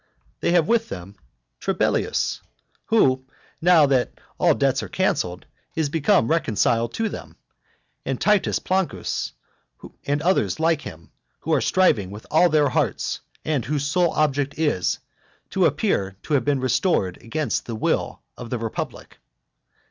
They 0.39 0.53
have 0.53 0.67
with 0.67 0.89
them 0.89 1.15
Trebellius, 1.59 2.41
who, 2.85 3.23
now 3.61 3.85
that 3.85 4.13
all 4.39 4.55
debts 4.55 4.81
are 4.81 4.89
cancelled, 4.89 5.45
is 5.75 5.89
become 5.89 6.27
reconciled 6.27 6.95
to 6.95 7.07
them, 7.07 7.35
and 8.03 8.19
Titus 8.19 8.57
Plancus, 8.57 9.33
and 10.07 10.23
other 10.23 10.49
like 10.57 10.85
them, 10.85 11.11
who 11.41 11.53
are 11.53 11.61
striving 11.61 12.09
with 12.09 12.25
all 12.31 12.49
their 12.49 12.69
hearts, 12.69 13.19
and 13.45 13.63
whose 13.63 13.85
sole 13.85 14.09
object 14.13 14.57
is, 14.57 14.97
to 15.51 15.67
appear 15.67 16.17
to 16.23 16.33
have 16.33 16.45
been 16.45 16.61
restored 16.61 17.21
against 17.21 17.67
the 17.67 17.75
will 17.75 18.23
of 18.35 18.49
the 18.49 18.57
republic. 18.57 19.19